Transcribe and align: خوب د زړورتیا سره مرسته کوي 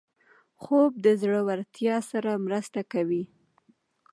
خوب 0.61 0.91
د 1.05 1.07
زړورتیا 1.21 1.97
سره 2.11 2.31
مرسته 2.45 2.81
کوي 2.93 3.23